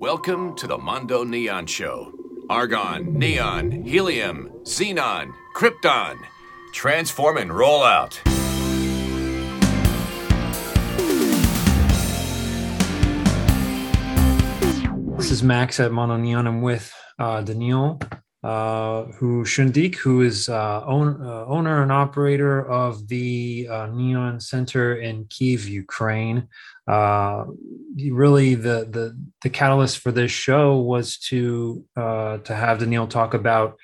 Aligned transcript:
Welcome 0.00 0.56
to 0.56 0.66
the 0.66 0.78
Mondo 0.78 1.24
Neon 1.24 1.66
Show. 1.66 2.14
Argon, 2.48 3.18
neon, 3.18 3.70
helium, 3.70 4.50
xenon, 4.62 5.30
krypton. 5.54 6.16
Transform 6.72 7.36
and 7.36 7.52
roll 7.52 7.82
out. 7.82 8.18
This 15.18 15.30
is 15.30 15.42
Max 15.42 15.78
at 15.78 15.92
Mondo 15.92 16.16
Neon. 16.16 16.46
I'm 16.46 16.62
with 16.62 16.94
uh, 17.18 17.42
uh, 18.42 19.04
who 19.18 19.44
Shundik, 19.44 19.96
who 19.96 20.22
is 20.22 20.48
uh, 20.48 20.82
own, 20.86 21.20
uh, 21.22 21.44
owner 21.46 21.82
and 21.82 21.92
operator 21.92 22.66
of 22.66 23.06
the 23.08 23.68
uh, 23.70 23.86
Neon 23.88 24.40
Center 24.40 24.96
in 24.96 25.26
Kiev, 25.26 25.68
Ukraine. 25.68 26.48
Uh, 26.88 27.44
really, 28.08 28.54
the 28.54 28.88
the 28.90 29.16
the 29.42 29.50
catalyst 29.50 29.98
for 29.98 30.10
this 30.10 30.30
show 30.30 30.78
was 30.78 31.18
to 31.18 31.84
uh, 31.96 32.38
to 32.38 32.54
have 32.54 32.78
Daniil 32.78 33.06
talk 33.06 33.34
about 33.34 33.76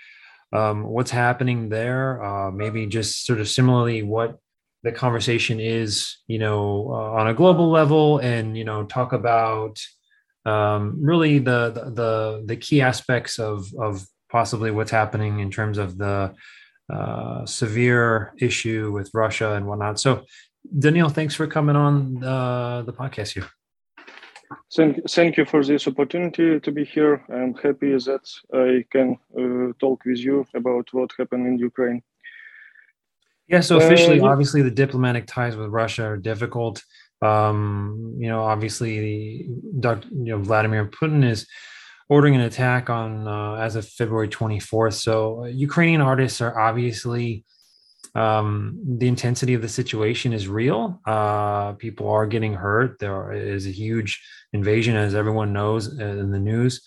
um, 0.54 0.84
what's 0.84 1.10
happening 1.10 1.68
there. 1.68 2.50
Maybe 2.54 2.86
just 2.86 3.26
sort 3.26 3.40
of 3.40 3.48
similarly 3.48 4.02
what 4.02 4.38
the 4.82 4.92
conversation 4.92 5.60
is, 5.60 6.16
you 6.28 6.38
know, 6.38 6.88
on 6.92 7.26
a 7.26 7.34
global 7.34 7.70
level, 7.70 8.18
and 8.18 8.56
you 8.56 8.64
know, 8.64 8.84
talk 8.84 9.12
about 9.12 9.78
um, 10.46 10.96
really 10.98 11.40
the 11.40 11.92
the 11.94 12.42
the 12.46 12.56
key 12.56 12.80
aspects 12.80 13.38
of 13.38 13.66
of 13.78 14.06
possibly 14.38 14.70
what's 14.76 14.94
happening 15.02 15.34
in 15.44 15.50
terms 15.58 15.76
of 15.84 15.88
the 16.04 16.16
uh, 16.94 17.40
severe 17.62 18.10
issue 18.48 18.82
with 18.96 19.08
Russia 19.24 19.48
and 19.56 19.64
whatnot. 19.68 19.96
So, 20.06 20.10
Daniel, 20.84 21.10
thanks 21.18 21.34
for 21.38 21.46
coming 21.56 21.76
on 21.86 21.94
uh, 22.34 22.82
the 22.88 22.94
podcast 23.00 23.30
here. 23.36 23.48
Thank, 24.76 24.92
thank 25.16 25.32
you 25.38 25.44
for 25.52 25.60
this 25.70 25.82
opportunity 25.90 26.60
to 26.66 26.70
be 26.78 26.84
here. 26.84 27.14
I'm 27.36 27.54
happy 27.66 27.92
that 28.10 28.26
I 28.66 28.84
can 28.94 29.08
uh, 29.40 29.72
talk 29.84 29.98
with 30.08 30.20
you 30.26 30.36
about 30.60 30.86
what 30.96 31.10
happened 31.18 31.44
in 31.50 31.54
Ukraine. 31.70 32.02
Yeah, 33.52 33.62
so 33.68 33.72
officially, 33.84 34.20
uh, 34.20 34.32
obviously, 34.32 34.60
the 34.68 34.76
diplomatic 34.84 35.24
ties 35.36 35.54
with 35.56 35.70
Russia 35.82 36.04
are 36.12 36.20
difficult. 36.32 36.76
Um, 37.30 38.16
you 38.22 38.28
know, 38.32 38.42
obviously. 38.54 38.92
You 40.18 40.30
know, 40.32 40.38
Vladimir 40.50 40.84
Putin 40.98 41.20
is 41.34 41.40
ordering 42.08 42.34
an 42.34 42.42
attack 42.42 42.88
on 42.90 43.26
uh, 43.26 43.54
as 43.54 43.76
of 43.76 43.86
February 43.86 44.28
24th. 44.28 44.94
So, 44.94 45.42
uh, 45.42 45.46
Ukrainian 45.46 46.00
artists 46.00 46.40
are 46.40 46.58
obviously 46.58 47.44
um, 48.14 48.78
the 48.98 49.08
intensity 49.08 49.54
of 49.54 49.62
the 49.62 49.68
situation 49.68 50.32
is 50.32 50.48
real. 50.48 51.00
Uh, 51.06 51.72
people 51.72 52.08
are 52.08 52.26
getting 52.26 52.54
hurt. 52.54 52.98
There 52.98 53.32
is 53.32 53.66
a 53.66 53.70
huge 53.70 54.22
invasion, 54.52 54.96
as 54.96 55.14
everyone 55.14 55.52
knows 55.52 55.88
uh, 56.00 56.04
in 56.04 56.30
the 56.30 56.38
news. 56.38 56.82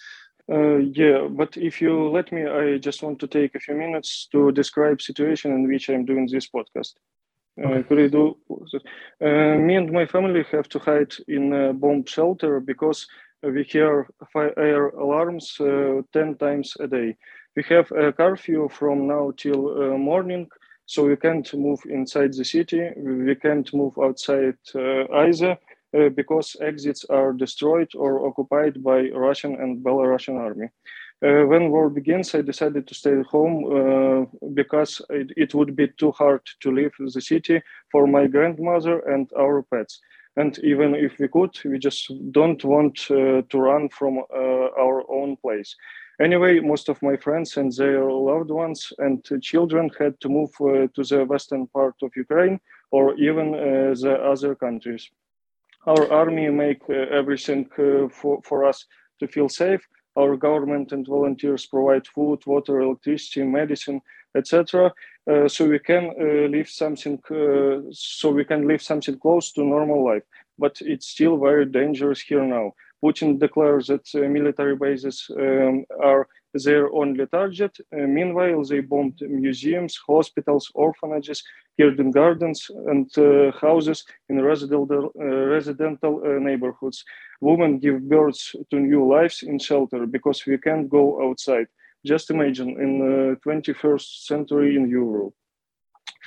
Uh, 0.52 0.78
yeah, 0.78 1.28
but 1.30 1.56
if 1.58 1.80
you 1.80 2.09
let 2.09 2.31
me, 2.31 2.47
I 2.47 2.80
just 2.80 3.03
want 3.03 3.20
to 3.20 3.28
take 3.28 3.53
a 3.53 3.59
few 3.59 3.75
minutes 3.75 4.28
to 4.31 4.52
describe 4.52 5.00
situation 5.02 5.52
in 5.52 5.67
which 5.67 5.90
I'm 5.90 6.06
doing 6.06 6.28
this 6.28 6.50
podcast. 6.50 6.94
Uh, 7.64 7.84
could 7.84 8.00
I 8.00 8.08
do? 8.08 8.38
Uh, 9.22 9.56
me 9.67 9.75
and 9.75 9.92
my 9.92 10.06
family 10.06 10.44
have 10.52 10.70
to 10.70 10.80
hide 10.80 11.14
in 11.28 11.53
a 11.53 11.73
bomb 11.73 12.06
shelter 12.06 12.59
because 12.59 13.06
we 13.44 13.64
hear 13.64 14.08
fire 14.34 14.90
alarms 14.90 15.58
uh, 15.59 16.02
10 16.14 16.36
times 16.36 16.73
a 16.80 16.88
day. 16.88 17.18
We 17.56 17.64
have 17.70 17.92
a 17.92 18.12
curfew 18.14 18.70
from 18.70 19.08
now 19.08 19.31
till 19.38 19.98
morning 19.98 20.48
so 20.90 21.06
we 21.06 21.16
can't 21.16 21.54
move 21.54 21.80
inside 21.88 22.34
the 22.34 22.44
city. 22.44 22.90
We 22.98 23.36
can't 23.36 23.72
move 23.76 23.94
outside 24.02 24.58
uh, 24.73 25.04
either 25.26 25.56
uh, 25.96 26.09
because 26.09 26.56
exits 26.62 27.06
are 27.12 27.31
destroyed 27.31 27.92
or 27.96 28.28
occupied 28.28 28.84
by 28.84 29.09
Russian 29.14 29.53
and 29.62 29.86
Belarusian 29.86 30.40
army. 30.40 30.70
Uh, 31.22 31.44
when 31.44 31.70
war 31.70 31.89
begins, 31.89 32.34
I 32.34 32.42
decided 32.42 32.88
to 32.88 32.94
stay 32.94 33.20
at 33.20 33.25
home 33.25 33.66
uh, 33.66 34.48
because 34.53 35.02
it, 35.09 35.31
it, 35.36 35.53
would 35.53 35.75
be 35.75 35.89
too 35.89 36.12
hard 36.14 36.42
to 36.62 36.72
leave 36.72 36.94
the 36.98 37.19
city 37.19 37.62
for 37.91 38.07
my 38.07 38.25
grandmother 38.25 39.00
and 39.00 39.30
our 39.38 39.63
pets. 39.63 40.00
And 40.38 40.57
even 40.59 40.96
if 40.96 41.19
we 41.19 41.28
could, 41.28 41.57
we 41.66 41.78
just 41.78 42.09
don't 42.31 42.63
want 42.63 43.06
uh, 43.12 43.41
to 43.50 43.57
run 43.57 43.90
from 43.90 44.19
uh, 44.19 44.68
our 44.80 45.03
own 45.12 45.35
place. 45.35 45.75
Anyway, 46.22 46.62
most 46.62 46.88
of 46.88 47.02
my 47.02 47.18
friends 47.18 47.57
and 47.57 47.74
their 47.74 48.09
loved 48.09 48.50
ones 48.50 48.94
and 49.00 49.22
children 49.41 49.90
had 50.00 50.18
to 50.22 50.30
move 50.30 50.51
uh, 50.62 50.88
to 50.96 51.03
the 51.03 51.25
western 51.25 51.68
part 51.68 51.96
of 52.01 52.16
Ukraine 52.16 52.62
or 52.91 53.16
even 53.16 53.56
uh, 53.56 53.94
the 53.94 54.18
other 54.24 54.56
countries. 54.56 55.09
Our 55.86 56.09
army 56.12 56.50
make 56.50 56.90
everything 56.90 57.69
for, 58.12 58.41
for 58.44 58.66
us 58.66 58.86
to 59.19 59.28
feel 59.28 59.50
safe. 59.50 59.81
Our 60.18 60.38
government 60.38 60.92
and 60.92 61.06
volunteers 61.06 61.66
provide 61.66 62.08
food, 62.08 62.46
water, 62.46 62.81
electricity, 62.81 63.44
medicine, 63.44 64.02
etc. 64.36 64.94
Uh, 65.30 65.47
so 65.47 65.68
we 65.68 65.80
can 65.80 66.12
uh, 66.20 66.47
live 66.47 66.70
something. 66.70 67.20
so 67.92 68.31
we 68.31 68.46
can 68.46 68.68
live 68.68 68.81
something 68.81 69.18
close 69.19 69.52
to 69.53 69.64
normal 69.64 70.03
life. 70.03 70.24
But 70.58 70.78
it's 70.81 71.08
still 71.08 71.38
very 71.38 71.66
dangerous 71.66 72.22
here 72.22 72.46
now. 72.46 72.74
Putin 73.03 73.40
declares 73.40 73.88
that 73.88 74.08
uh, 74.16 74.28
military 74.28 74.75
bases 74.75 75.25
um, 75.38 75.86
are 76.02 76.28
their 76.53 76.92
only 76.94 77.25
target. 77.28 77.78
Uh, 77.94 78.08
meanwhile, 78.08 78.64
they 78.64 78.81
bombed 78.81 79.22
museums, 79.22 79.98
hospitals, 80.06 80.69
orphanages, 80.74 81.44
garden 81.79 82.12
gardens, 82.12 82.69
and 82.91 83.09
uh, 83.17 83.51
houses 83.59 84.06
in 84.29 84.41
residential, 84.41 85.12
residential 85.56 86.22
neighborhoods. 86.40 87.03
Women 87.41 87.79
give 87.79 88.07
birth 88.09 88.41
to 88.69 88.79
new 88.79 89.07
lives 89.07 89.44
in 89.44 89.57
shelter 89.59 90.06
because 90.06 90.45
we 90.45 90.57
can't 90.57 90.89
go 90.89 91.03
outside. 91.25 91.68
Just 92.06 92.31
imagine 92.31 92.69
in 92.85 92.91
the 93.00 93.38
21st 93.45 94.25
century 94.25 94.75
in 94.75 94.89
Europe. 94.89 95.34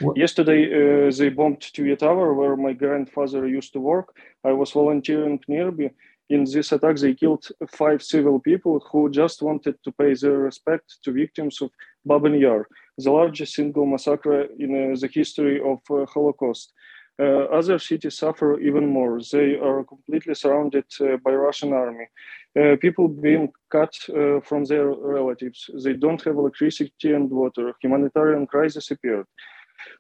What? 0.01 0.17
Yesterday, 0.17 0.63
uh, 0.73 1.11
they 1.19 1.29
bombed 1.29 1.61
TV 1.61 1.99
Tower, 1.99 2.35
where 2.35 2.57
my 2.57 2.73
grandfather 2.73 3.47
used 3.47 3.73
to 3.75 3.81
work. 3.81 4.17
I 4.45 4.53
was 4.53 4.73
volunteering 4.73 5.39
nearby 5.49 5.91
in 6.33 6.45
this 6.45 6.73
attack, 6.73 6.97
they 6.97 7.15
killed 7.15 7.47
five 7.69 8.03
civil 8.03 8.41
people 8.41 8.81
who 8.91 9.11
just 9.11 9.43
wanted 9.43 9.77
to 9.85 9.93
pay 9.93 10.15
their 10.15 10.39
respect 10.39 10.99
to 11.05 11.13
victims 11.13 11.61
of 11.61 11.71
Babin 12.05 12.35
Yar, 12.35 12.67
the 12.99 13.11
largest 13.11 13.55
single 13.55 13.87
massacre 13.87 14.43
in 14.59 14.93
uh, 14.93 14.97
the 14.99 15.09
history 15.13 15.61
of 15.61 15.79
uh, 15.91 16.07
Holocaust. 16.07 16.73
Uh, 17.21 17.45
other 17.53 17.79
cities 17.79 18.17
suffer 18.19 18.59
even 18.61 18.87
more. 18.87 19.21
They 19.21 19.57
are 19.57 19.85
completely 19.85 20.35
surrounded 20.35 20.87
uh, 21.01 21.19
by 21.23 21.33
Russian 21.33 21.73
army. 21.73 22.07
Uh, 22.59 22.77
people 22.81 23.07
being 23.07 23.53
cut 23.71 23.95
uh, 24.09 24.41
from 24.41 24.65
their 24.65 24.87
relatives. 24.89 25.71
They 25.85 25.93
don't 25.93 26.23
have 26.25 26.37
electricity 26.37 27.13
and 27.13 27.31
water. 27.31 27.75
Humanitarian 27.83 28.47
crisis 28.47 28.91
appeared. 28.91 29.27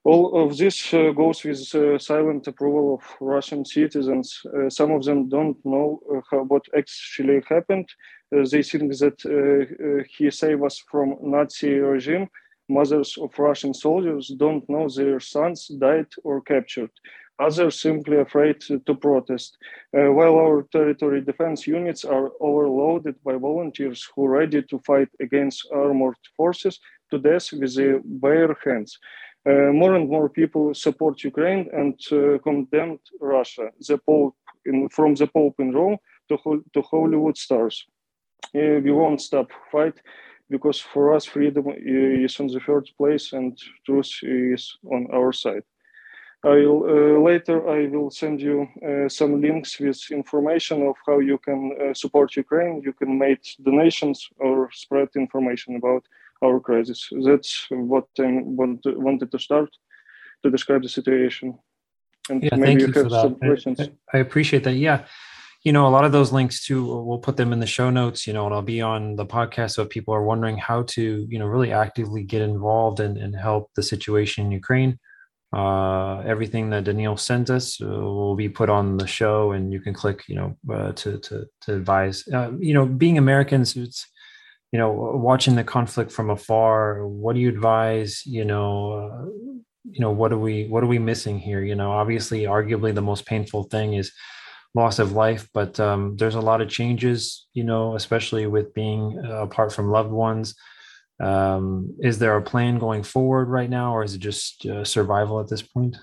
All 0.04 0.42
of 0.42 0.56
this 0.56 0.92
goes 0.92 1.44
with 1.44 2.00
silent 2.00 2.46
approval 2.46 2.94
of 2.94 3.16
Russian 3.20 3.64
citizens. 3.64 4.40
Some 4.68 4.92
of 4.92 5.02
them 5.04 5.28
don't 5.28 5.56
know 5.64 6.00
how, 6.30 6.44
what 6.44 6.64
actually 6.76 7.42
happened. 7.48 7.88
Uh, 8.32 8.44
they 8.50 8.62
think 8.62 8.96
that 8.98 9.18
uh, 9.26 10.04
he 10.08 10.30
saved 10.30 10.62
us 10.64 10.82
from 10.90 11.16
Nazi 11.20 11.74
regime. 11.74 12.28
Mothers 12.68 13.18
of 13.18 13.38
Russian 13.38 13.74
soldiers 13.74 14.28
don't 14.38 14.68
know 14.68 14.88
their 14.88 15.20
sons 15.20 15.68
died 15.68 16.06
or 16.24 16.40
captured. 16.40 16.90
Others 17.38 17.80
simply 17.80 18.18
afraid 18.18 18.60
to 18.60 18.94
protest. 18.94 19.58
while 19.90 20.36
our 20.44 20.62
territory 20.70 21.20
defense 21.20 21.66
units 21.66 22.04
are 22.04 22.30
overloaded 22.40 23.16
by 23.24 23.34
volunteers 23.36 24.08
who 24.14 24.26
are 24.26 24.38
ready 24.40 24.62
to 24.62 24.78
fight 24.86 25.08
against 25.20 25.68
armored 25.72 26.22
forces 26.36 26.78
to 27.10 27.18
death 27.18 27.52
with 27.52 27.74
their 27.74 28.00
bare 28.04 28.56
hands. 28.64 28.98
Uh, 29.44 29.72
more 29.72 29.96
and 29.96 30.08
more 30.08 30.28
people 30.28 30.72
support 30.72 31.24
Ukraine 31.24 31.68
and 31.72 31.98
uh, 32.12 32.38
condemned 32.38 33.00
Russia. 33.20 33.70
The 33.88 33.98
Pope, 33.98 34.36
in, 34.64 34.88
from 34.88 35.14
the 35.14 35.26
Pope 35.26 35.56
in 35.58 35.72
Rome 35.72 35.98
to, 36.28 36.64
to 36.74 36.82
Hollywood 36.82 37.36
stars. 37.36 37.86
Uh, 38.54 38.80
we 38.84 38.90
won't 38.90 39.20
stop 39.20 39.50
fight 39.70 39.94
because 40.50 40.78
for 40.78 41.14
us 41.14 41.24
freedom 41.24 41.64
is 41.76 42.38
on 42.40 42.46
the 42.48 42.60
first 42.60 42.96
place 42.96 43.32
and 43.32 43.58
truth 43.86 44.12
is 44.22 44.76
on 44.84 45.06
our 45.12 45.32
side. 45.32 45.64
I'll, 46.44 46.82
uh, 46.84 47.20
later 47.30 47.56
I 47.68 47.86
will 47.86 48.10
send 48.10 48.40
you 48.40 48.66
uh, 48.86 49.08
some 49.08 49.40
links 49.40 49.78
with 49.78 50.00
information 50.10 50.82
of 50.88 50.96
how 51.06 51.20
you 51.20 51.38
can 51.38 51.60
uh, 51.80 51.94
support 51.94 52.36
Ukraine. 52.36 52.82
You 52.84 52.92
can 52.92 53.16
make 53.16 53.42
donations 53.62 54.28
or 54.38 54.68
spread 54.72 55.08
information 55.14 55.76
about 55.76 56.04
our 56.44 56.58
crisis. 56.58 57.08
That's 57.24 57.66
what 57.70 58.08
I 58.18 58.40
want 58.42 58.82
to, 58.82 58.98
wanted 58.98 59.30
to 59.30 59.38
start 59.38 59.70
to 60.42 60.50
describe 60.50 60.82
the 60.82 60.88
situation. 60.88 61.58
And 62.28 62.42
yeah, 62.42 62.56
maybe 62.56 62.82
you, 62.82 62.88
you 62.88 62.92
have 62.92 63.12
some 63.12 63.36
questions. 63.36 63.78
I, 63.80 63.92
I 64.12 64.18
appreciate 64.18 64.64
that. 64.64 64.74
Yeah 64.74 65.04
you 65.64 65.72
know 65.72 65.86
a 65.86 65.90
lot 65.90 66.04
of 66.04 66.12
those 66.12 66.32
links 66.32 66.64
too 66.64 66.84
we'll 67.02 67.18
put 67.18 67.36
them 67.36 67.52
in 67.52 67.60
the 67.60 67.66
show 67.66 67.90
notes 67.90 68.26
you 68.26 68.32
know 68.32 68.46
and 68.46 68.54
i'll 68.54 68.62
be 68.62 68.80
on 68.80 69.16
the 69.16 69.26
podcast 69.26 69.72
so 69.72 69.82
if 69.82 69.88
people 69.88 70.14
are 70.14 70.24
wondering 70.24 70.56
how 70.56 70.82
to 70.82 71.26
you 71.28 71.38
know 71.38 71.46
really 71.46 71.72
actively 71.72 72.22
get 72.22 72.42
involved 72.42 73.00
and, 73.00 73.16
and 73.16 73.36
help 73.36 73.70
the 73.76 73.82
situation 73.82 74.46
in 74.46 74.52
ukraine 74.52 74.98
uh, 75.52 76.20
everything 76.20 76.70
that 76.70 76.84
Daniil 76.84 77.18
sends 77.18 77.50
us 77.50 77.78
uh, 77.82 77.86
will 77.86 78.34
be 78.34 78.48
put 78.48 78.70
on 78.70 78.96
the 78.96 79.06
show, 79.06 79.52
and 79.52 79.70
you 79.70 79.80
can 79.80 79.92
click, 79.92 80.24
you 80.26 80.34
know, 80.34 80.56
uh, 80.72 80.92
to 80.92 81.18
to 81.18 81.46
to 81.60 81.74
advise. 81.74 82.26
Uh, 82.32 82.52
you 82.58 82.72
know, 82.72 82.86
being 82.86 83.18
Americans, 83.18 83.76
it's 83.76 84.06
you 84.72 84.78
know, 84.78 84.90
watching 84.90 85.54
the 85.54 85.64
conflict 85.64 86.10
from 86.10 86.30
afar. 86.30 87.06
What 87.06 87.34
do 87.34 87.40
you 87.40 87.50
advise? 87.50 88.24
You 88.24 88.46
know, 88.46 88.92
uh, 88.92 89.26
you 89.84 90.00
know, 90.00 90.10
what 90.10 90.32
are 90.32 90.38
we 90.38 90.68
what 90.68 90.82
are 90.82 90.86
we 90.86 90.98
missing 90.98 91.38
here? 91.38 91.62
You 91.62 91.74
know, 91.74 91.92
obviously, 91.92 92.44
arguably, 92.44 92.94
the 92.94 93.02
most 93.02 93.26
painful 93.26 93.64
thing 93.64 93.92
is 93.92 94.10
loss 94.74 94.98
of 94.98 95.12
life, 95.12 95.48
but 95.52 95.78
um, 95.78 96.16
there's 96.16 96.34
a 96.34 96.40
lot 96.40 96.60
of 96.60 96.68
changes. 96.68 97.46
You 97.52 97.64
know, 97.64 97.96
especially 97.96 98.46
with 98.46 98.74
being 98.74 99.18
apart 99.24 99.72
from 99.72 99.90
loved 99.90 100.10
ones 100.10 100.54
um, 101.22 101.94
is 102.00 102.18
there 102.18 102.36
a 102.36 102.42
plan 102.42 102.78
going 102.78 103.04
forward 103.04 103.48
right 103.48 103.70
now, 103.70 103.94
or 103.94 104.02
is 104.02 104.14
it 104.14 104.18
just 104.18 104.66
uh, 104.66 104.84
survival 104.84 105.40
at 105.40 105.48
this 105.48 105.62
point? 105.62 105.96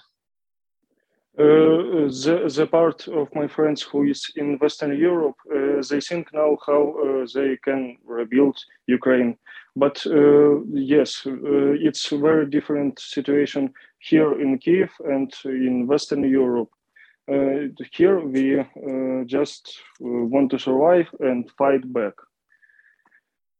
Uh, 1.37 2.07
the, 2.23 2.51
the 2.53 2.67
part 2.67 3.07
of 3.07 3.27
my 3.33 3.47
friends 3.47 3.81
who 3.81 4.03
is 4.03 4.25
in 4.35 4.57
Western 4.59 4.97
Europe, 4.97 5.35
uh, 5.53 5.81
they 5.89 6.01
think 6.01 6.27
now 6.33 6.57
how 6.65 6.95
uh, 6.99 7.25
they 7.33 7.57
can 7.63 7.97
rebuild 8.05 8.57
Ukraine. 8.87 9.37
But 9.75 10.05
uh, 10.05 10.61
yes, 10.65 11.25
uh, 11.25 11.31
it's 11.87 12.11
a 12.11 12.17
very 12.17 12.45
different 12.49 12.99
situation 12.99 13.73
here 13.99 14.39
in 14.41 14.57
Kiev 14.57 14.89
and 15.05 15.33
in 15.45 15.87
Western 15.87 16.23
Europe. 16.23 16.69
Uh, 17.29 17.67
here 17.91 18.19
we 18.19 18.59
uh, 18.59 19.23
just 19.25 19.79
uh, 20.01 20.25
want 20.33 20.49
to 20.51 20.57
survive 20.57 21.07
and 21.19 21.49
fight 21.57 21.81
back. 21.93 22.13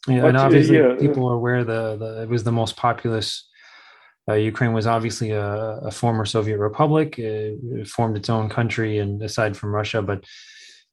Yeah, 0.07 0.21
but, 0.21 0.29
and 0.29 0.37
obviously 0.37 0.77
yeah. 0.77 0.95
people 0.99 1.29
are 1.29 1.35
aware 1.35 1.63
the, 1.63 1.97
the 1.97 2.23
it 2.23 2.29
was 2.29 2.43
the 2.43 2.51
most 2.51 2.77
populous. 2.77 3.47
Uh, 4.27 4.33
Ukraine 4.33 4.73
was 4.73 4.87
obviously 4.87 5.31
a, 5.31 5.79
a 5.83 5.91
former 5.91 6.25
Soviet 6.25 6.57
republic. 6.57 7.19
It, 7.19 7.57
it, 7.63 7.87
formed 7.87 8.15
its 8.15 8.29
own 8.29 8.49
country, 8.49 8.97
and 8.99 9.21
aside 9.21 9.57
from 9.57 9.73
Russia, 9.73 10.01
but 10.01 10.23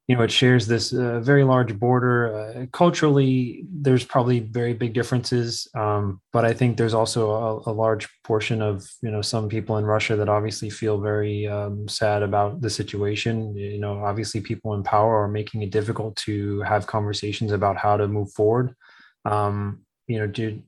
you 0.08 0.14
know 0.14 0.22
it 0.22 0.30
shares 0.30 0.66
this 0.68 0.92
uh, 0.92 1.18
very 1.20 1.42
large 1.42 1.76
border. 1.78 2.34
Uh, 2.34 2.66
culturally, 2.72 3.64
there's 3.68 4.04
probably 4.04 4.38
very 4.38 4.72
big 4.72 4.92
differences, 4.92 5.66
um, 5.74 6.20
but 6.32 6.44
I 6.44 6.52
think 6.52 6.76
there's 6.76 6.94
also 6.94 7.30
a, 7.30 7.70
a, 7.70 7.72
large 7.72 8.08
portion 8.22 8.62
of 8.62 8.88
you 9.02 9.10
know 9.10 9.20
some 9.20 9.48
people 9.48 9.78
in 9.78 9.84
Russia 9.84 10.14
that 10.14 10.28
obviously 10.28 10.70
feel 10.70 11.00
very 11.00 11.48
um, 11.48 11.88
sad 11.88 12.22
about 12.22 12.60
the 12.60 12.70
situation. 12.70 13.56
You 13.56 13.80
know, 13.80 14.04
obviously 14.04 14.40
people 14.40 14.74
in 14.74 14.84
power 14.84 15.22
are 15.22 15.28
making 15.28 15.62
it 15.62 15.70
difficult 15.70 16.14
to 16.18 16.60
have 16.60 16.86
conversations 16.86 17.50
about 17.50 17.76
how 17.76 17.96
to 17.96 18.06
move 18.06 18.30
forward. 18.32 18.76
Um, 19.24 19.80
you 20.06 20.20
know, 20.20 20.28
do 20.28 20.62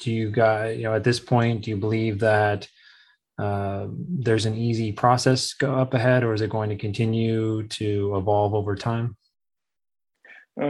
do 0.00 0.10
you 0.10 0.30
guys, 0.30 0.76
you 0.76 0.84
know, 0.84 0.94
at 0.94 1.04
this 1.04 1.20
point, 1.20 1.62
do 1.62 1.70
you 1.70 1.76
believe 1.76 2.18
that 2.20 2.66
uh, 3.40 3.86
there's 4.24 4.46
an 4.46 4.54
easy 4.54 4.92
process 4.92 5.54
go 5.54 5.74
up 5.74 5.94
ahead, 5.94 6.22
or 6.24 6.34
is 6.34 6.42
it 6.42 6.50
going 6.50 6.70
to 6.70 6.76
continue 6.76 7.66
to 7.68 8.16
evolve 8.16 8.54
over 8.54 8.74
time? 8.76 9.16
Uh, 10.60 10.66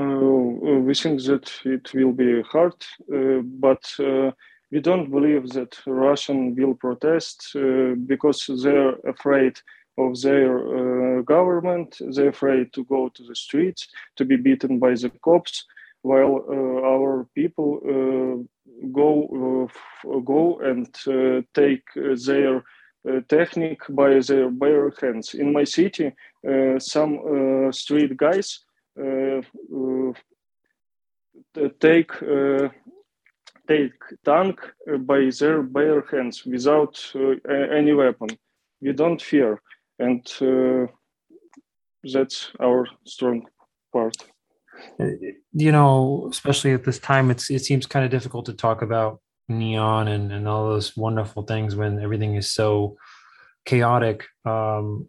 we 0.87 0.94
think 0.94 1.22
that 1.25 1.50
it 1.64 1.93
will 1.94 2.12
be 2.12 2.43
hard, 2.43 2.75
uh, 3.12 3.40
but 3.43 3.82
uh, 3.99 4.31
we 4.70 4.81
don't 4.81 5.11
believe 5.11 5.49
that 5.50 5.76
Russian 5.87 6.55
will 6.55 6.75
protest 6.75 7.50
uh, 7.56 7.94
because 8.06 8.46
they're 8.62 8.94
afraid 9.08 9.58
of 9.99 10.20
their 10.20 10.52
uh, 10.58 11.23
government. 11.23 11.99
They're 12.14 12.28
afraid 12.28 12.73
to 12.75 12.84
go 12.84 13.08
to 13.08 13.23
the 13.25 13.34
streets, 13.34 13.88
to 14.16 14.25
be 14.25 14.37
beaten 14.37 14.78
by 14.78 14.94
the 14.94 15.11
cops 15.25 15.66
while 16.02 16.44
uh, 16.49 16.87
our 16.94 17.26
people 17.34 17.81
uh, 17.84 18.60
go 18.93 19.69
uh, 20.05 20.19
go 20.21 20.59
and 20.61 20.88
uh, 21.06 21.43
take 21.55 21.85
uh, 21.97 22.17
their 22.27 22.65
uh, 23.09 23.21
technique 23.29 23.82
by 23.91 24.19
their 24.21 24.50
bare 24.50 24.93
hands. 25.00 25.35
In 25.35 25.53
my 25.53 25.65
city, 25.65 26.12
some 26.79 27.73
street 27.73 28.17
guys 28.17 28.61
take 31.81 32.12
take 33.69 33.93
tank 34.25 34.61
by 35.00 35.31
their 35.38 35.62
bare 35.62 36.03
hands 36.11 36.44
without 36.44 37.12
any 37.71 37.93
weapon. 37.93 38.29
We 38.81 38.93
don't 38.93 39.23
fear, 39.23 39.61
and 39.99 40.26
that's 42.03 42.50
our 42.61 42.87
strong 43.05 43.47
part 43.93 44.17
you 45.53 45.73
know, 45.73 46.29
especially 46.31 46.73
at 46.73 46.85
this 46.85 46.99
time, 46.99 47.31
it's 47.31 47.50
it 47.50 47.61
seems 47.61 47.87
kind 47.87 48.05
of 48.05 48.11
difficult 48.11 48.47
to 48.47 48.53
talk 48.53 48.82
about 48.82 49.21
neon 49.49 50.09
and, 50.09 50.32
and 50.32 50.47
all 50.49 50.69
those 50.69 50.97
wonderful 50.97 51.43
things 51.43 51.75
when 51.75 52.00
everything 52.00 52.37
is 52.37 52.50
so 52.50 52.97
chaotic. 53.65 54.27
Um, 54.44 55.09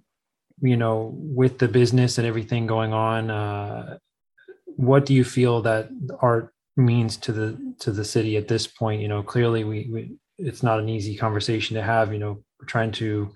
you 0.61 0.77
know, 0.77 1.11
with 1.15 1.57
the 1.57 1.67
business 1.67 2.17
and 2.17 2.27
everything 2.27 2.67
going 2.67 2.93
on, 2.93 3.31
uh, 3.31 3.97
what 4.65 5.05
do 5.05 5.13
you 5.13 5.23
feel 5.23 5.61
that 5.63 5.89
art 6.19 6.53
means 6.77 7.17
to 7.17 7.31
the 7.31 7.75
to 7.79 7.91
the 7.91 8.05
city 8.05 8.37
at 8.37 8.47
this 8.47 8.67
point? 8.67 9.01
You 9.01 9.07
know, 9.07 9.23
clearly 9.23 9.63
we, 9.63 9.89
we 9.91 10.17
it's 10.37 10.63
not 10.63 10.79
an 10.79 10.89
easy 10.89 11.15
conversation 11.15 11.75
to 11.75 11.83
have. 11.83 12.13
You 12.13 12.19
know, 12.19 12.43
we're 12.59 12.65
trying 12.67 12.91
to 12.93 13.31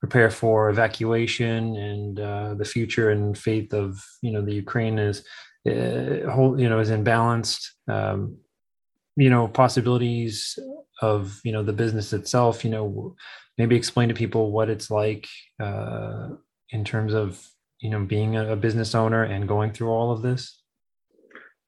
prepare 0.00 0.30
for 0.30 0.68
evacuation 0.68 1.76
and 1.76 2.18
uh, 2.18 2.54
the 2.54 2.64
future 2.64 3.10
and 3.10 3.38
faith 3.38 3.72
of 3.72 4.02
you 4.20 4.32
know 4.32 4.42
the 4.42 4.54
Ukraine 4.54 4.98
is 4.98 5.24
uh, 5.68 6.30
whole 6.30 6.60
you 6.60 6.68
know 6.68 6.80
is 6.80 6.90
imbalanced 6.90 7.68
um, 7.88 8.36
you 9.16 9.30
know 9.30 9.48
possibilities 9.48 10.58
of 11.00 11.40
you 11.44 11.52
know 11.52 11.62
the 11.62 11.72
business 11.72 12.12
itself 12.12 12.64
you 12.64 12.70
know 12.70 13.14
maybe 13.58 13.76
explain 13.76 14.08
to 14.08 14.14
people 14.14 14.50
what 14.50 14.70
it's 14.70 14.90
like 14.90 15.28
uh, 15.60 16.28
in 16.70 16.84
terms 16.84 17.14
of 17.14 17.46
you 17.80 17.90
know 17.90 18.04
being 18.04 18.36
a, 18.36 18.56
business 18.56 18.94
owner 18.94 19.24
and 19.24 19.48
going 19.48 19.72
through 19.72 19.90
all 19.90 20.10
of 20.12 20.22
this? 20.22 20.62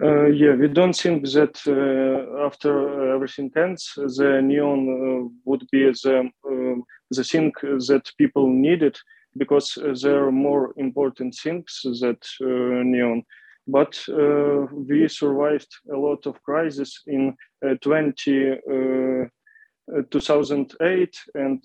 Uh, 0.03 0.27
yeah, 0.27 0.55
we 0.55 0.67
don't 0.67 0.97
think 0.97 1.23
that 1.23 1.57
uh, 1.69 2.45
after 2.45 3.15
everything 3.15 3.51
ends, 3.57 3.93
the 3.97 4.41
neon 4.43 4.81
uh, 4.89 5.29
would 5.45 5.65
be 5.71 5.85
the 6.03 6.31
um, 6.49 6.83
the 7.11 7.25
thing 7.25 7.53
that 7.63 8.11
people 8.19 8.49
needed 8.49 8.97
because 9.37 9.79
there 10.03 10.25
are 10.25 10.33
more 10.33 10.73
important 10.77 11.35
things 11.43 11.81
that 12.01 12.23
uh, 12.43 12.83
neon 12.85 13.23
but 13.67 13.99
uh, 14.09 14.67
we 14.73 15.09
survived 15.09 15.75
a 15.93 15.97
lot 15.97 16.25
of 16.27 16.41
crises 16.43 17.01
in 17.07 17.37
uh, 17.67 17.75
20, 17.81 18.53
uh, 18.53 19.25
2008 20.11 21.19
and 21.35 21.63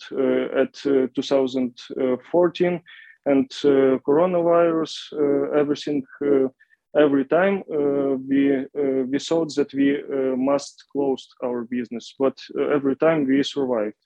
at 0.57 0.73
2014 0.73 2.81
and 3.25 3.49
coronavirus 3.49 5.13
everything 5.57 6.05
every 6.97 7.25
time 7.25 7.63
uh, 7.71 8.15
we 8.27 8.57
uh, 8.57 9.05
we 9.07 9.19
thought 9.19 9.53
that 9.55 9.73
we 9.73 10.01
uh, 10.01 10.35
must 10.35 10.85
close 10.91 11.27
our 11.43 11.63
business. 11.63 12.15
But 12.17 12.37
every 12.57 12.95
time 12.95 13.25
we 13.25 13.43
survived 13.43 13.97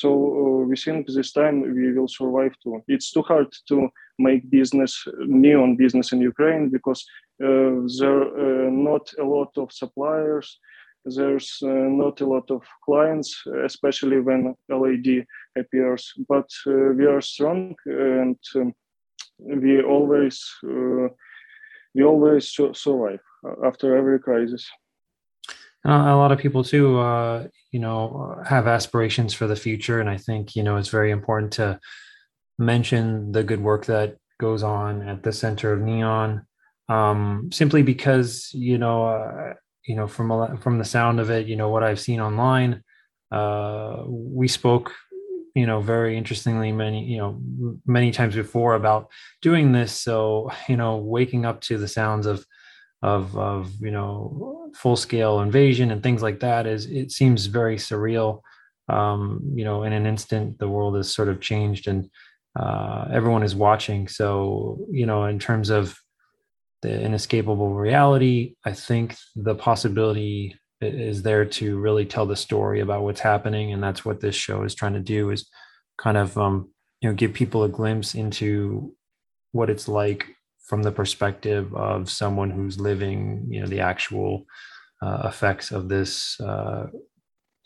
so 0.00 0.64
we 0.68 0.76
think 0.76 1.06
this 1.06 1.32
time 1.32 1.60
we 1.60 1.92
will 1.92 2.08
survive 2.08 2.54
too 2.62 2.82
it's 2.88 3.10
too 3.12 3.22
hard 3.22 3.48
to 3.68 3.88
make 4.18 4.50
business 4.50 4.92
neon 5.26 5.76
business 5.76 6.12
in 6.12 6.20
ukraine 6.20 6.68
because 6.70 7.00
uh, 7.44 7.72
there 7.98 8.22
are 8.22 8.66
uh, 8.66 8.70
not 8.70 9.04
a 9.20 9.24
lot 9.24 9.52
of 9.58 9.70
suppliers 9.72 10.58
there's 11.04 11.58
uh, 11.62 11.88
not 12.02 12.20
a 12.20 12.26
lot 12.26 12.50
of 12.50 12.62
clients 12.84 13.42
especially 13.64 14.20
when 14.20 14.54
LED 14.68 15.26
appears. 15.58 16.12
But 16.28 16.48
we 16.66 17.06
are 17.06 17.20
strong 17.20 17.74
and 17.86 18.36
um, 18.54 18.72
we 19.38 19.82
always 19.82 20.40
we 21.94 22.04
always 22.04 22.56
survive 22.74 23.20
after 23.64 23.96
every 23.96 24.20
crisis 24.20 24.70
uh, 25.86 25.90
a 25.90 26.16
lot 26.16 26.32
of 26.32 26.38
people 26.38 26.64
too 26.64 26.98
uh, 26.98 27.46
you 27.70 27.80
know 27.80 28.40
have 28.46 28.66
aspirations 28.66 29.34
for 29.34 29.46
the 29.46 29.56
future. 29.56 30.00
And 30.00 30.08
i 30.08 30.16
think 30.16 30.56
you 30.56 30.62
know 30.62 30.76
it's 30.76 30.88
very 30.88 31.10
important 31.10 31.52
to 31.54 31.78
mention 32.58 33.32
the 33.32 33.42
good 33.42 33.60
work 33.60 33.86
that 33.86 34.16
goes 34.38 34.62
on 34.62 35.08
at 35.08 35.22
the 35.22 35.32
center 35.32 35.72
of 35.72 35.80
neon 35.80 36.46
um, 36.88 37.50
simply 37.52 37.82
because 37.82 38.50
you 38.52 38.78
know 38.78 39.06
uh, 39.06 39.54
you 39.86 39.96
know 39.96 40.06
from 40.06 40.58
from 40.58 40.78
the 40.78 40.84
sound 40.84 41.20
of 41.20 41.30
it 41.30 41.46
you 41.46 41.56
know 41.56 41.68
what 41.68 41.82
i've 41.82 42.00
seen 42.00 42.20
online 42.20 42.82
uh, 43.30 44.02
we 44.06 44.46
spoke 44.46 44.92
you 45.54 45.66
know 45.66 45.80
very 45.80 46.16
interestingly 46.16 46.72
many 46.72 47.04
you 47.04 47.18
know 47.18 47.40
many 47.86 48.10
times 48.10 48.34
before 48.34 48.74
about 48.74 49.08
doing 49.40 49.72
this. 49.72 49.92
So 49.92 50.50
you 50.68 50.76
know 50.76 50.96
waking 50.96 51.44
up 51.44 51.60
to 51.62 51.78
the 51.78 51.88
sounds 51.88 52.26
of 52.26 52.46
of 53.02 53.36
of 53.36 53.72
you 53.80 53.90
know 53.90 54.70
full 54.74 54.96
scale 54.96 55.40
invasion 55.40 55.90
and 55.90 56.02
things 56.02 56.22
like 56.22 56.40
that 56.40 56.66
is 56.66 56.86
it 56.86 57.10
seems 57.10 57.46
very 57.46 57.76
surreal 57.76 58.40
um 58.88 59.40
you 59.54 59.64
know 59.64 59.82
in 59.82 59.92
an 59.92 60.06
instant 60.06 60.58
the 60.58 60.68
world 60.68 60.96
has 60.96 61.10
sort 61.10 61.28
of 61.28 61.40
changed 61.40 61.88
and 61.88 62.08
uh 62.58 63.06
everyone 63.12 63.42
is 63.42 63.54
watching 63.54 64.08
so 64.08 64.78
you 64.90 65.06
know 65.06 65.24
in 65.24 65.38
terms 65.38 65.68
of 65.68 65.98
the 66.82 67.00
inescapable 67.00 67.72
reality. 67.72 68.56
I 68.64 68.72
think 68.72 69.16
the 69.36 69.54
possibility 69.54 70.56
is 70.80 71.22
there 71.22 71.44
to 71.44 71.78
really 71.78 72.04
tell 72.04 72.26
the 72.26 72.36
story 72.36 72.80
about 72.80 73.02
what's 73.02 73.20
happening, 73.20 73.72
and 73.72 73.82
that's 73.82 74.04
what 74.04 74.20
this 74.20 74.34
show 74.34 74.64
is 74.64 74.74
trying 74.74 74.94
to 74.94 75.00
do: 75.00 75.30
is 75.30 75.48
kind 75.96 76.16
of 76.16 76.36
um, 76.36 76.70
you 77.00 77.08
know 77.08 77.14
give 77.14 77.32
people 77.32 77.62
a 77.62 77.68
glimpse 77.68 78.14
into 78.14 78.94
what 79.52 79.70
it's 79.70 79.88
like 79.88 80.26
from 80.72 80.82
the 80.82 80.96
perspective 81.02 81.66
of 81.74 82.08
someone 82.08 82.50
who's 82.50 82.80
living 82.80 83.44
you 83.52 83.60
know 83.60 83.66
the 83.74 83.82
actual 83.92 84.32
uh, 85.04 85.20
effects 85.30 85.70
of 85.70 85.82
this 85.94 86.40
uh, 86.40 86.86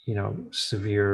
you 0.07 0.17
know 0.19 0.31
severe 0.51 1.13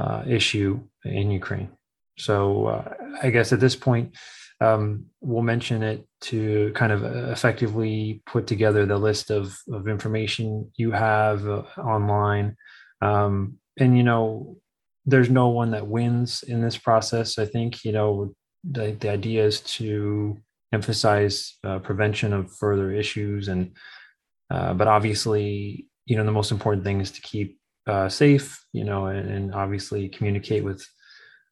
uh, 0.00 0.22
issue 0.38 0.80
in 1.04 1.26
Ukraine. 1.42 1.70
So 2.18 2.66
uh, 2.66 2.94
I 3.22 3.30
guess 3.30 3.52
at 3.52 3.60
this 3.60 3.74
point, 3.74 4.14
um, 4.60 5.06
we'll 5.20 5.42
mention 5.54 5.82
it 5.82 6.06
to 6.30 6.72
kind 6.74 6.92
of 6.92 7.04
effectively 7.34 8.22
put 8.26 8.46
together 8.46 8.86
the 8.86 8.98
list 8.98 9.30
of, 9.30 9.58
of 9.72 9.88
information 9.88 10.70
you 10.76 10.92
have 10.92 11.46
uh, 11.48 11.62
online. 11.78 12.56
Um, 13.00 13.58
and, 13.78 13.96
you 13.96 14.04
know, 14.04 14.56
there's 15.04 15.30
no 15.30 15.48
one 15.48 15.72
that 15.72 15.88
wins 15.88 16.44
in 16.46 16.62
this 16.62 16.78
process. 16.78 17.38
I 17.38 17.46
think, 17.46 17.84
you 17.84 17.92
know, 17.92 18.34
the, 18.62 18.96
the 19.00 19.10
idea 19.10 19.44
is 19.44 19.60
to 19.78 20.38
emphasize 20.72 21.58
uh, 21.64 21.78
prevention 21.78 22.32
of 22.32 22.54
further 22.56 22.92
issues. 22.92 23.48
And, 23.48 23.76
uh, 24.50 24.74
but 24.74 24.88
obviously, 24.88 25.86
you 26.06 26.16
know, 26.16 26.24
the 26.24 26.32
most 26.32 26.50
important 26.50 26.84
thing 26.84 27.00
is 27.00 27.10
to 27.12 27.20
keep 27.20 27.58
uh, 27.86 28.08
safe, 28.08 28.64
you 28.72 28.84
know, 28.84 29.06
and, 29.06 29.28
and, 29.28 29.54
obviously 29.54 30.08
communicate 30.08 30.62
with 30.62 30.86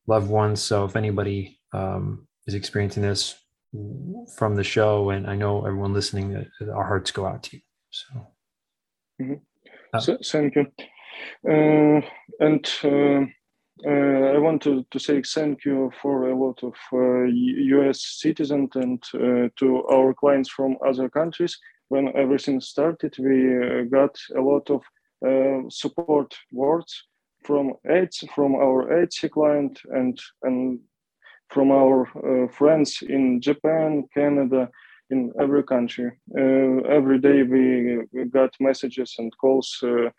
loved 0.06 0.28
ones. 0.28 0.62
So 0.62 0.84
if 0.84 0.94
anybody 0.94 1.58
um, 1.72 2.28
is 2.46 2.54
experiencing 2.54 3.02
this 3.02 3.34
from 4.36 4.54
the 4.54 4.64
show, 4.64 5.10
and 5.10 5.28
I 5.28 5.34
know 5.34 5.66
everyone 5.66 5.92
listening, 5.92 6.46
our 6.72 6.84
hearts 6.84 7.10
go 7.10 7.26
out 7.26 7.42
to 7.44 7.56
you. 7.56 7.62
So, 7.90 8.26
mm-hmm. 9.20 9.34
uh, 9.92 10.00
so 10.00 10.18
thank 10.24 10.54
you. 10.54 10.66
Uh, 11.48 12.00
and 12.38 12.72
uh, 12.84 12.88
uh 12.88 13.26
I 13.86 14.38
want 14.38 14.62
to, 14.62 14.84
to 14.90 14.98
say 14.98 15.22
thank 15.22 15.64
you 15.64 15.90
for 16.02 16.28
a 16.28 16.36
lot 16.36 16.62
of 16.62 16.74
US 16.92 17.88
uh, 17.88 17.92
citizens 17.92 18.70
and 18.74 19.02
uh, 19.14 19.48
to 19.56 19.84
our 19.90 20.14
clients 20.14 20.50
from 20.50 20.76
other 20.86 21.08
countries. 21.08 21.58
When 21.88 22.16
everything 22.16 22.60
started, 22.60 23.16
we 23.18 23.88
got 23.90 24.16
a 24.36 24.40
lot 24.40 24.70
of 24.70 24.82
support 25.72 26.34
words 26.52 27.04
from 27.44 27.72
AIDS, 27.88 28.24
from 28.34 28.54
our 28.54 29.02
AIDS 29.02 29.24
client, 29.32 29.80
and 29.90 30.18
and 30.42 30.80
from 31.50 31.70
our 31.72 32.06
uh, 32.06 32.48
friends 32.48 33.02
in 33.02 33.40
Japan, 33.40 34.04
Canada, 34.14 34.68
in 35.10 35.32
every 35.40 35.64
country. 35.64 36.12
Uh, 36.38 36.78
every 36.88 37.18
day 37.18 37.42
we, 37.42 37.98
we, 38.12 38.24
got 38.26 38.54
messages 38.60 39.16
and 39.18 39.36
calls 39.36 39.78
uh, 39.82 40.10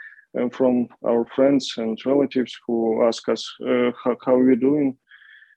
from 0.52 0.88
our 1.06 1.26
friends 1.36 1.74
and 1.78 2.00
relatives 2.06 2.54
who 2.66 3.06
ask 3.06 3.28
us 3.30 3.46
how, 4.04 4.18
how 4.26 4.38
we're 4.38 4.56
doing, 4.56 4.98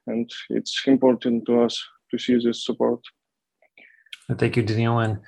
and 0.06 0.30
it's 0.50 0.82
important 0.86 1.46
to 1.46 1.62
us 1.62 1.82
to 2.10 2.18
see 2.18 2.38
this 2.42 2.64
support. 2.64 3.00
Thank 4.38 4.56
you, 4.56 4.62
Daniel. 4.62 4.98
And 4.98 5.20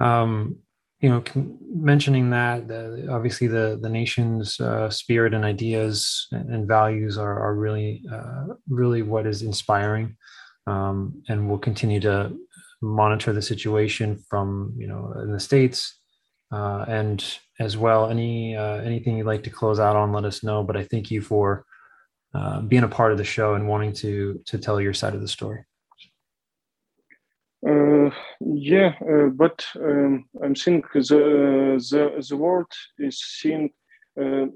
um, 0.00 0.58
you 1.00 1.08
know, 1.08 1.22
mentioning 1.72 2.30
that 2.30 2.66
the, 2.66 3.08
obviously 3.10 3.46
the 3.46 3.78
the 3.80 3.88
nation's 3.88 4.58
uh, 4.60 4.90
spirit 4.90 5.32
and 5.32 5.44
ideas 5.44 6.26
and 6.32 6.66
values 6.66 7.16
are 7.16 7.38
are 7.40 7.54
really 7.54 8.02
uh, 8.12 8.54
really 8.68 9.02
what 9.02 9.26
is 9.26 9.42
inspiring, 9.42 10.16
um, 10.66 11.22
and 11.28 11.48
we'll 11.48 11.58
continue 11.58 12.00
to 12.00 12.36
monitor 12.82 13.32
the 13.32 13.42
situation 13.42 14.22
from 14.28 14.74
you 14.76 14.88
know 14.88 15.14
in 15.22 15.32
the 15.32 15.40
states, 15.40 15.97
uh, 16.50 16.84
and 16.88 17.38
as 17.60 17.76
well 17.76 18.10
any 18.10 18.56
uh, 18.56 18.76
anything 18.76 19.16
you'd 19.16 19.26
like 19.26 19.42
to 19.44 19.50
close 19.50 19.78
out 19.78 19.96
on, 19.96 20.12
let 20.12 20.24
us 20.24 20.42
know. 20.42 20.62
But 20.62 20.76
I 20.76 20.84
thank 20.84 21.10
you 21.10 21.20
for 21.20 21.64
uh, 22.34 22.60
being 22.62 22.84
a 22.84 22.88
part 22.88 23.12
of 23.12 23.18
the 23.18 23.24
show 23.24 23.54
and 23.54 23.68
wanting 23.68 23.92
to 23.94 24.40
to 24.46 24.58
tell 24.58 24.80
your 24.80 24.94
side 24.94 25.14
of 25.14 25.20
the 25.20 25.28
story. 25.28 25.64
Uh, 27.66 28.10
yeah, 28.40 28.94
uh, 29.02 29.26
but 29.26 29.66
um, 29.76 30.24
I'm 30.42 30.54
think 30.54 30.90
the 30.92 31.80
the 31.90 32.24
the 32.28 32.36
world 32.36 32.72
is 32.98 33.20
seeing. 33.20 33.70
Uh, 34.20 34.46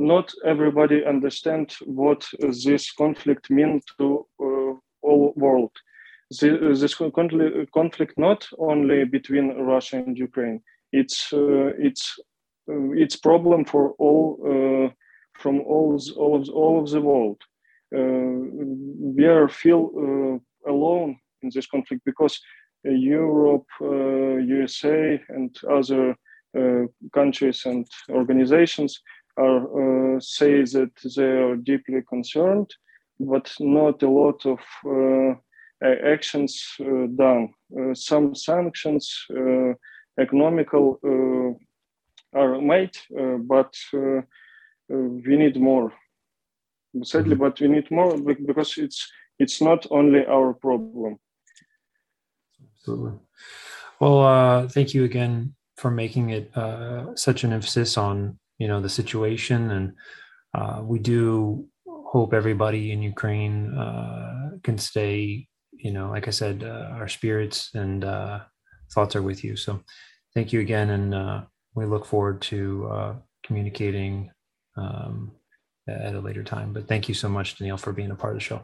not 0.00 0.32
everybody 0.44 1.04
understand 1.04 1.74
what 1.84 2.24
this 2.38 2.92
conflict 2.92 3.50
means 3.50 3.82
to 3.98 4.24
all 5.02 5.32
world. 5.34 5.72
The, 6.30 6.76
this 6.78 6.94
conflict 7.74 8.16
not 8.16 8.46
only 8.58 9.04
between 9.04 9.58
Russia 9.58 9.96
and 9.96 10.16
Ukraine. 10.16 10.62
It's 10.92 11.32
uh, 11.32 11.72
it's 11.78 12.18
uh, 12.70 12.92
it's 12.92 13.16
problem 13.16 13.64
for 13.64 13.92
all 13.98 14.90
from 15.34 15.60
all 15.60 16.00
all 16.16 16.40
of 16.40 16.48
all 16.48 16.82
of 16.82 16.90
the 16.90 17.00
world. 17.00 17.40
we 17.90 19.26
are 19.26 19.48
feel 19.48 20.40
alone 20.66 21.18
in 21.42 21.50
this 21.54 21.66
conflict 21.66 22.04
because 22.04 22.40
uh, 22.86 22.90
Europe, 22.90 23.66
USA, 23.80 25.14
uh, 25.14 25.34
and 25.34 25.56
other 25.70 26.16
uh, 26.56 26.86
countries 27.12 27.66
and 27.66 27.86
organizations 28.10 29.00
are 29.36 30.20
say 30.20 30.62
that 30.62 30.90
they 31.16 31.22
are 31.22 31.56
deeply 31.56 32.02
concerned, 32.08 32.70
but 33.20 33.52
not 33.60 34.02
a 34.02 34.08
lot 34.08 34.44
of 34.46 34.58
actions 35.82 36.76
done. 37.16 37.54
some 37.94 38.34
sanctions, 38.34 39.26
economical, 40.18 40.98
are 42.34 42.60
made, 42.60 42.96
but 43.54 43.74
we 44.88 45.36
need 45.36 45.56
more 45.60 45.92
sadly 47.02 47.36
but 47.36 47.60
we 47.60 47.68
need 47.68 47.88
more 47.90 48.16
because 48.18 48.78
it's 48.78 49.12
it's 49.38 49.60
not 49.60 49.86
only 49.90 50.24
our 50.26 50.54
problem 50.54 51.18
Absolutely. 52.88 53.18
Well, 54.00 54.20
uh, 54.20 54.68
thank 54.68 54.94
you 54.94 55.04
again 55.04 55.54
for 55.76 55.90
making 55.90 56.30
it 56.30 56.56
uh, 56.56 57.14
such 57.16 57.44
an 57.44 57.52
emphasis 57.52 57.96
on 57.96 58.38
you 58.58 58.68
know 58.68 58.80
the 58.80 58.88
situation, 58.88 59.70
and 59.70 59.92
uh, 60.54 60.82
we 60.82 60.98
do 60.98 61.66
hope 61.86 62.32
everybody 62.32 62.92
in 62.92 63.02
Ukraine 63.02 63.74
uh, 63.76 64.50
can 64.62 64.78
stay. 64.78 65.46
You 65.72 65.92
know, 65.92 66.10
like 66.10 66.28
I 66.28 66.30
said, 66.30 66.64
uh, 66.64 66.94
our 66.94 67.08
spirits 67.08 67.70
and 67.74 68.04
uh, 68.04 68.40
thoughts 68.90 69.16
are 69.16 69.22
with 69.22 69.44
you. 69.44 69.56
So, 69.56 69.80
thank 70.34 70.52
you 70.52 70.60
again, 70.60 70.90
and 70.90 71.46
we 71.74 71.86
look 71.86 72.04
forward 72.04 72.40
to 72.42 73.18
communicating 73.44 74.30
um, 74.76 75.32
at 75.88 76.14
a 76.14 76.20
later 76.20 76.42
time. 76.42 76.72
But 76.72 76.86
thank 76.86 77.08
you 77.08 77.14
so 77.14 77.28
much, 77.28 77.58
Daniel, 77.58 77.76
for 77.76 77.92
being 77.92 78.10
a 78.10 78.14
part 78.14 78.34
of 78.34 78.38
the 78.38 78.44
show. 78.44 78.62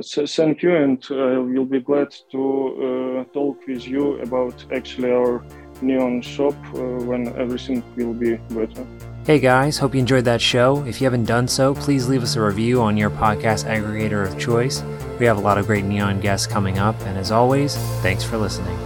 So 0.00 0.26
thank 0.26 0.62
you, 0.62 0.74
and 0.74 0.98
uh, 1.08 1.40
we'll 1.40 1.64
be 1.64 1.78
glad 1.78 2.12
to 2.32 3.24
uh, 3.28 3.32
talk 3.32 3.64
with 3.68 3.86
you 3.86 4.20
about 4.22 4.64
actually 4.74 5.12
our 5.12 5.44
neon 5.80 6.20
shop 6.20 6.54
uh, 6.74 6.80
when 7.04 7.28
everything 7.38 7.80
will 7.94 8.12
be 8.12 8.34
better. 8.50 8.84
Hey 9.24 9.38
guys, 9.38 9.78
hope 9.78 9.94
you 9.94 10.00
enjoyed 10.00 10.24
that 10.24 10.40
show. 10.40 10.84
If 10.84 11.00
you 11.00 11.04
haven't 11.04 11.26
done 11.26 11.46
so, 11.46 11.76
please 11.76 12.08
leave 12.08 12.24
us 12.24 12.34
a 12.34 12.42
review 12.42 12.82
on 12.82 12.96
your 12.96 13.10
podcast 13.10 13.66
aggregator 13.66 14.26
of 14.26 14.36
choice. 14.36 14.82
We 15.20 15.26
have 15.26 15.38
a 15.38 15.40
lot 15.40 15.58
of 15.58 15.66
great 15.66 15.84
neon 15.84 16.18
guests 16.18 16.48
coming 16.48 16.78
up, 16.78 17.00
and 17.02 17.16
as 17.16 17.30
always, 17.30 17.76
thanks 18.02 18.24
for 18.24 18.36
listening. 18.36 18.76